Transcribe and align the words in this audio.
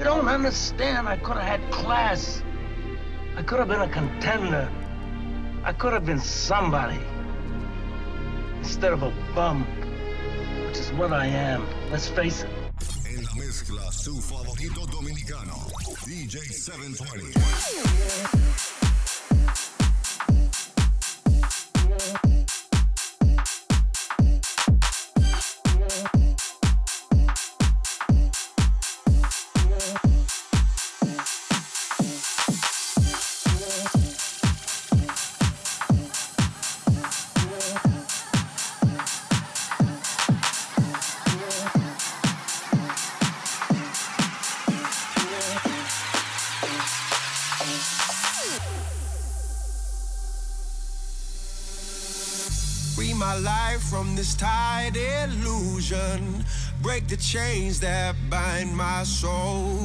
You 0.00 0.06
don't 0.06 0.28
understand. 0.28 1.06
I 1.06 1.18
could 1.18 1.36
have 1.36 1.60
had 1.60 1.70
class. 1.70 2.42
I 3.36 3.42
could 3.42 3.58
have 3.58 3.68
been 3.68 3.82
a 3.82 3.88
contender. 3.88 4.72
I 5.62 5.74
could 5.74 5.92
have 5.92 6.06
been 6.06 6.18
somebody. 6.18 6.98
Instead 8.60 8.94
of 8.94 9.02
a 9.02 9.12
bum, 9.34 9.66
which 10.64 10.78
is 10.78 10.90
what 10.92 11.12
I 11.12 11.26
am. 11.26 11.66
Let's 11.90 12.08
face 12.08 12.44
it. 12.44 12.50
En 13.10 13.22
la 13.24 13.34
mezcla, 13.34 13.92
su 13.92 14.22
favorito 14.22 14.86
dominicano, 14.86 15.66
DJ 16.06 16.50
720. 16.50 18.69
Chains 57.30 57.78
that 57.78 58.16
bind 58.28 58.76
my 58.76 59.04
soul. 59.04 59.78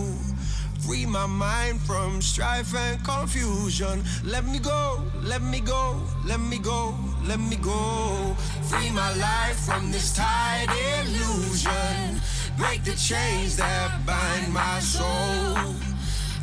Free 0.80 1.06
my 1.06 1.28
mind 1.28 1.80
from 1.82 2.20
strife 2.20 2.74
and 2.74 2.98
confusion. 3.06 4.04
Let 4.24 4.46
me 4.46 4.58
go, 4.58 5.04
let 5.22 5.44
me 5.44 5.60
go, 5.60 6.02
let 6.26 6.40
me 6.40 6.58
go, 6.58 6.96
let 7.28 7.40
me 7.40 7.58
go. 7.58 8.36
Free 8.64 8.90
my 8.90 9.14
life 9.18 9.60
from 9.60 9.92
this 9.92 10.16
tight 10.16 10.66
illusion. 11.04 12.20
Break 12.58 12.84
the 12.84 12.96
chains 12.96 13.58
that 13.58 13.92
bind 14.08 14.52
my 14.52 14.80
soul. 14.80 15.76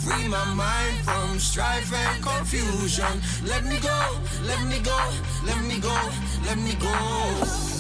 Free 0.07 0.29
my 0.29 0.45
mind 0.55 0.98
from 1.03 1.41
strife 1.41 1.93
and 1.93 2.23
confusion. 2.23 3.21
Let 3.45 3.65
me 3.65 3.81
go, 3.81 4.01
let 4.45 4.63
me 4.69 4.79
go, 4.79 5.01
let 5.47 5.65
me 5.65 5.81
go, 5.81 5.98
let 6.47 6.59
me 6.59 6.75
go. 6.79 7.72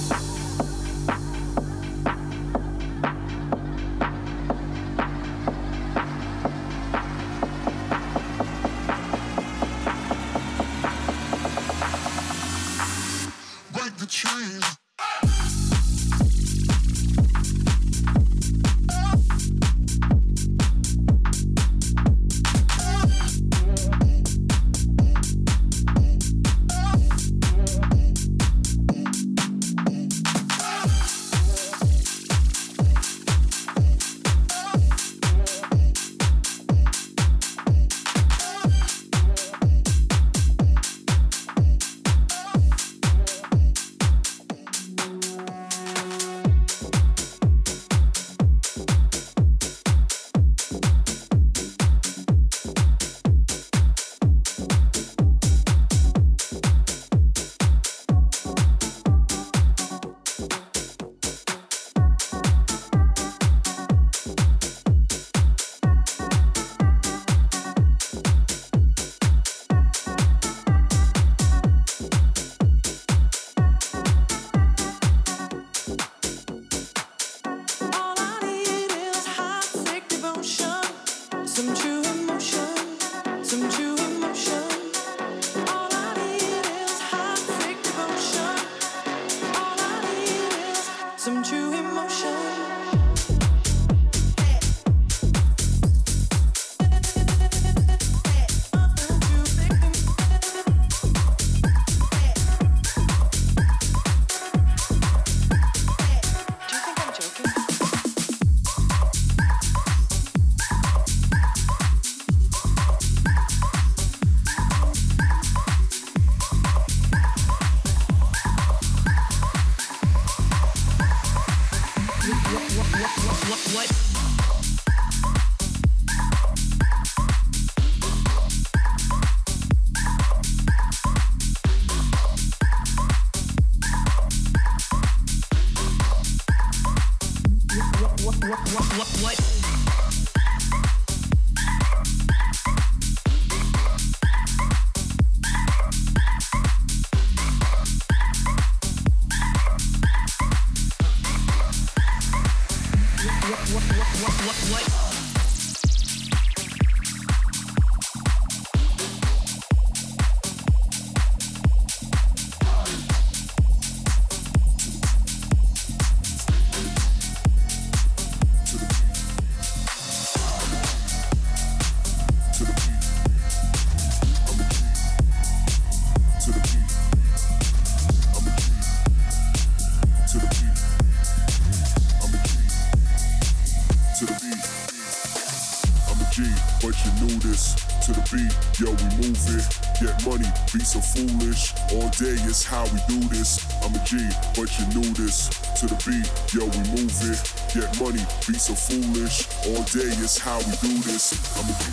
It's 192.52 192.64
how 192.66 192.84
we 192.84 193.00
do 193.08 193.18
this. 193.28 193.64
I'm 193.82 193.94
a 193.94 193.98
G, 194.04 194.28
but 194.54 194.68
you 194.78 194.84
knew 194.92 195.08
this. 195.14 195.48
To 195.80 195.86
the 195.86 195.96
beat, 196.04 196.28
yo, 196.52 196.66
we 196.68 196.84
move 196.92 197.08
it. 197.24 197.40
Get 197.72 197.88
money, 197.98 198.20
be 198.46 198.58
so 198.60 198.74
foolish. 198.74 199.48
All 199.68 199.82
day 199.84 200.12
is 200.20 200.36
how 200.36 200.58
we 200.58 200.76
do 200.84 201.00
this. 201.00 201.32
I'm 201.56 201.64
a 201.64 201.72
G. 201.80 201.84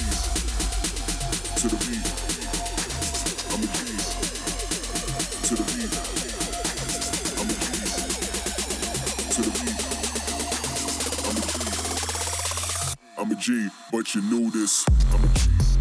To 1.61 1.67
the 1.71 1.77
beat. 1.87 2.03
I'm 3.55 3.63
a 3.63 3.67
G. 3.71 3.87
To 5.47 5.55
the 5.55 5.63
beat. 5.63 5.95
I'm 7.39 7.47
a 7.47 7.55
G. 7.55 7.67
To 9.31 9.39
the 9.39 9.51
beat. 9.63 9.79
I'm 11.23 11.39
a 11.39 11.47
G. 11.55 11.55
I'm 13.17 13.31
a 13.31 13.35
G, 13.35 13.69
but 13.93 14.13
you 14.13 14.21
knew 14.23 14.51
this. 14.51 14.85
I'm 15.13 15.23
a 15.23 15.27
G. 15.39 15.78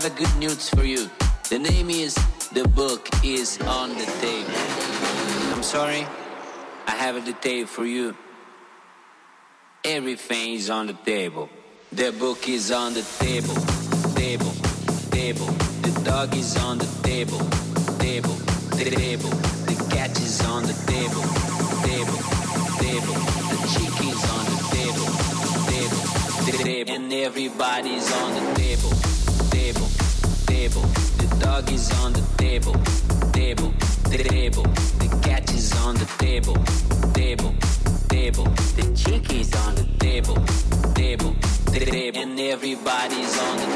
have 0.00 0.12
a 0.12 0.16
good 0.16 0.36
news 0.36 0.70
for 0.70 0.84
you. 0.84 1.10
The 1.50 1.58
name 1.58 1.90
is 1.90 2.14
The 2.52 2.68
Book 2.68 3.08
is 3.24 3.58
on 3.62 3.88
the 3.88 4.06
Table. 4.20 4.52
I'm 5.52 5.64
sorry, 5.64 6.06
I 6.86 6.92
have 6.92 7.26
the 7.26 7.32
tape 7.32 7.66
for 7.66 7.84
you. 7.84 8.14
Everything 9.82 10.54
is 10.54 10.70
on 10.70 10.86
the 10.86 10.92
table. 10.92 11.48
The 11.90 12.12
book 12.12 12.48
is 12.48 12.70
on 12.70 12.94
the 12.94 13.02
table. 13.18 13.56
Table, 14.14 14.52
table. 15.10 15.50
The 15.82 16.00
dog 16.04 16.32
is 16.36 16.56
on 16.58 16.78
the 16.78 16.90
table. 17.02 17.42
Table, 17.98 18.36
table. 18.78 19.34
The 19.66 19.76
cat 19.90 20.12
is 20.20 20.40
on 20.46 20.62
the 20.62 20.76
table. 20.94 21.24
Table, 21.90 22.18
table. 22.86 23.18
The 23.50 23.58
chick 23.72 23.96
is 24.12 24.22
on 24.36 24.44
the 24.50 24.58
table. 24.76 25.08
Table, 25.74 26.02
table. 26.46 26.94
And 26.94 27.12
everybody's 27.12 28.12
on 28.12 28.34
the 28.34 28.54
table. 28.54 28.58
Table, 28.68 28.97
table. 30.58 30.82
The 31.22 31.28
dog 31.38 31.70
is 31.70 31.86
on 32.02 32.12
the 32.12 32.24
table. 32.36 32.74
Table, 33.32 33.72
table. 34.10 34.66
The 35.02 35.08
cat 35.22 35.44
is 35.54 35.72
on 35.84 35.94
the 35.94 36.08
table. 36.18 36.56
Table, 37.14 37.52
table. 38.08 38.46
The 38.78 38.84
chick 39.02 39.32
is 39.32 39.54
on 39.64 39.76
the 39.76 39.86
table. 40.00 40.38
Table, 40.94 41.32
table. 41.72 42.20
And 42.22 42.40
everybody's 42.40 43.34
on 43.46 43.56
the 43.60 43.68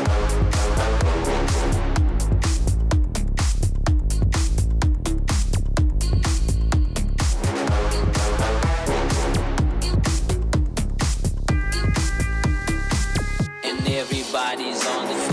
and 13.68 13.88
everybody's 14.00 14.84
on 14.86 15.06
the 15.08 15.31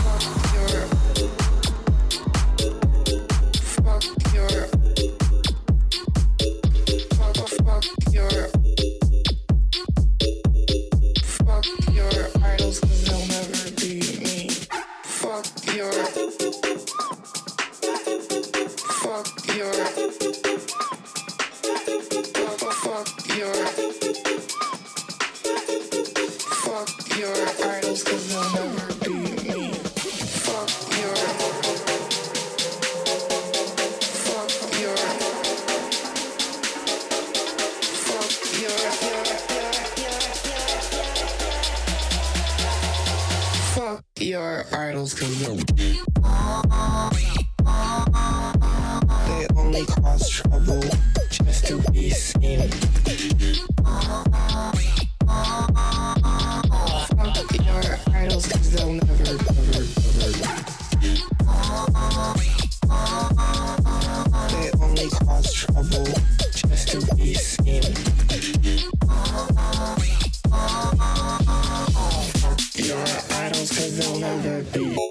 they'll 74.00 74.20
never 74.20 74.64
be. 74.72 75.09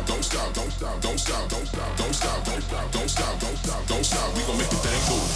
stop, 0.00 0.06
don't 0.06 0.22
stop, 0.22 0.54
don't 0.54 0.70
stop, 0.70 1.00
don't 1.02 1.18
stop, 1.18 1.48
don't 1.48 1.64
stop, 1.64 1.96
don't 1.96 2.14
stop, 2.14 2.44
don't 2.44 2.60
stop, 2.60 2.92
don't 2.92 3.08
stop, 3.08 3.40
don't 3.40 3.56
stop, 3.56 3.86
don't 3.86 4.04
stop. 4.04 4.34
We 4.36 4.42
gon' 4.42 4.58
make 4.58 4.70
this 4.70 4.80
thing 4.80 5.00
move. 5.10 5.28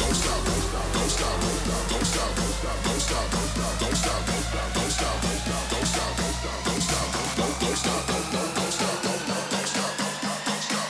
Don't 0.00 0.14
stop, 0.14 0.44
don't 0.44 0.60
stop, 0.60 0.92
don't 0.92 1.10
stop, 1.10 1.36
don't 1.40 2.04
stop, 2.04 2.34
don't 2.36 2.50
stop, 2.50 2.82
don't 2.84 3.00
stop, 3.00 3.30
don't 3.30 3.40
stop, 3.40 3.80
don't 3.80 3.96
stop, 3.96 4.20
don't 4.20 4.40
stop, 4.40 4.74
don't 4.74 4.90
stop, 4.90 5.10
don't 5.10 5.10
stop, 5.10 5.64
don't 5.70 5.86
stop, 5.86 6.16
don't 6.16 6.36
stop, 6.40 6.58
don't 6.64 6.80
stop, 6.80 7.08
don't 7.36 7.54
don't 7.60 7.76
stop, 7.76 8.00
don't 8.06 8.26
don't 8.30 8.50
don't 8.50 8.50
stop, 8.50 8.50
don't 8.50 8.50
don't 8.50 8.54
don't 8.56 8.72
stop, 8.72 8.98
don't 9.00 10.14
stop, 10.20 10.38
don't 10.46 10.62
stop. 10.62 10.88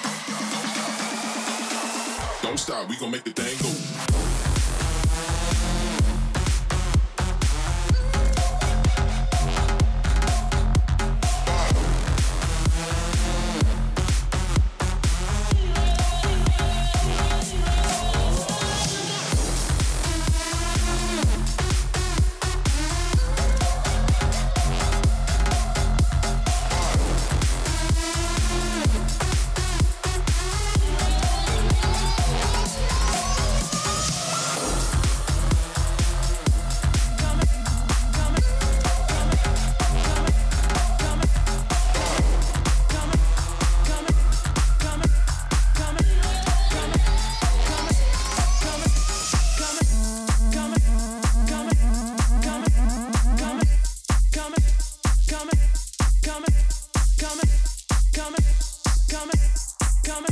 Don't 2.42 2.58
stop, 2.58 2.88
we 2.88 2.96
gon' 2.96 3.10
make 3.10 3.24
the 3.24 3.30
thing 3.30 3.56
go. 3.62 3.79
coming, 58.30 58.46
coming, 59.08 60.30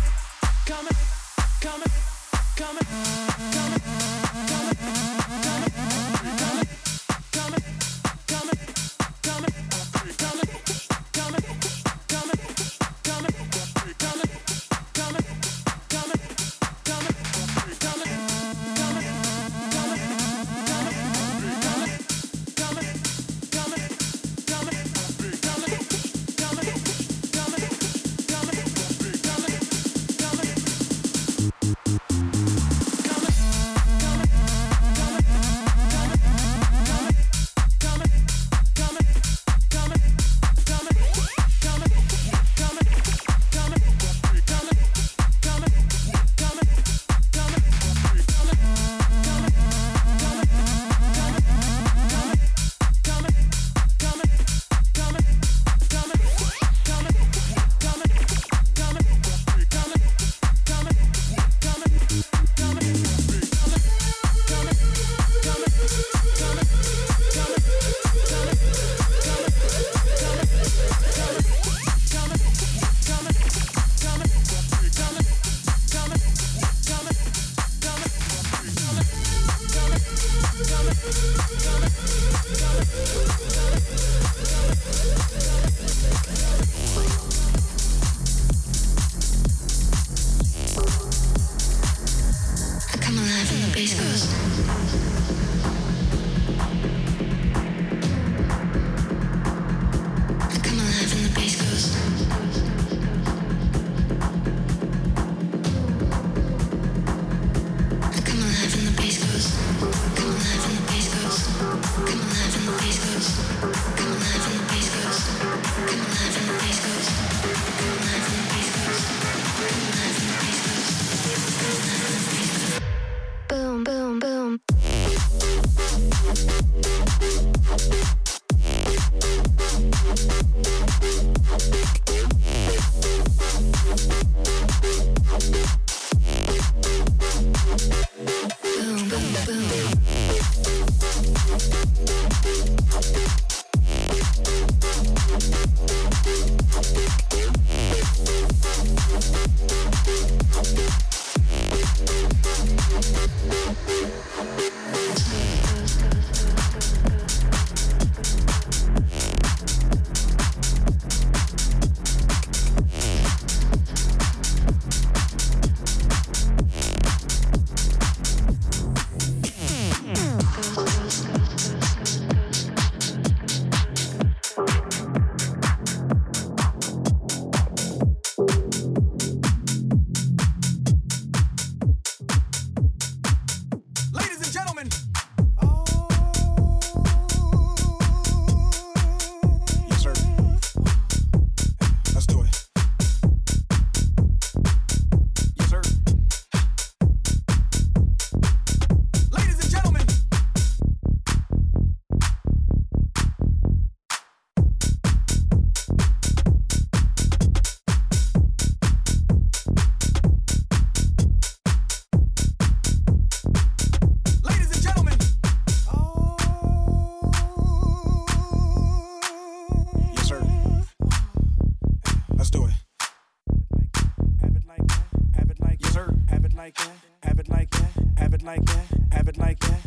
Like 228.47 228.65
that, 228.67 228.87
have 229.11 229.29
it 229.29 229.37
like 229.37 229.59
that. 229.59 229.81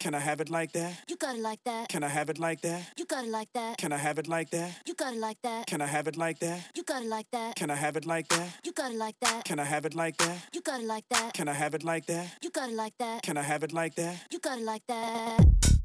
Can 0.00 0.12
I 0.14 0.18
have 0.18 0.40
it 0.40 0.50
like 0.50 0.72
that? 0.72 1.04
You 1.08 1.16
got 1.16 1.36
it 1.36 1.40
like 1.40 1.60
that. 1.64 1.88
Can 1.88 2.02
I 2.02 2.08
have 2.08 2.28
it 2.28 2.38
like 2.38 2.62
that? 2.62 2.82
You 2.98 3.04
got 3.04 3.24
it 3.24 3.30
like 3.30 3.48
that. 3.54 3.76
Can 3.78 3.92
I 3.92 3.96
have 3.96 4.18
it 4.18 4.26
like 4.26 4.50
that? 4.50 4.72
You 4.86 4.94
got 4.94 5.12
it 5.14 5.20
like 5.20 5.36
that. 5.44 5.66
Can 5.68 5.80
I 5.80 5.86
have 5.86 6.08
it 6.08 6.16
like 6.16 6.40
that? 6.40 6.60
You 6.74 6.82
got 6.82 7.02
it 7.02 7.08
like 7.08 7.26
that. 7.30 7.54
Can 7.54 7.70
I 7.70 7.76
have 7.76 7.96
it 7.96 8.06
like 8.06 8.26
that? 8.28 8.48
You 8.64 8.72
got 8.72 8.90
it 8.90 8.96
like 8.96 9.14
that. 9.20 9.44
Can 9.44 9.58
I 9.60 9.64
have 9.64 9.84
it 9.84 9.94
like 9.94 10.16
that? 10.16 10.48
You 10.52 10.62
got 10.62 10.80
it 10.80 10.86
like 10.86 11.04
that. 11.10 11.34
Can 11.34 11.48
I 11.48 11.52
have 11.52 11.74
it 11.74 11.84
like 11.84 12.06
that? 12.06 12.26
You 12.42 12.50
got 12.50 12.70
it 12.70 12.74
like 12.74 12.94
that. 12.98 13.22
Can 13.22 13.36
I 13.36 13.42
have 13.42 13.62
it 13.62 13.72
like 13.72 13.94
that? 13.94 14.16
You 14.32 14.40
got 14.40 14.58
it 14.58 14.64
like 14.64 14.82
that. 14.88 15.79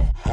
live. 0.00 0.29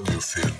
Cláudio 0.00 0.20
Firmo. 0.22 0.59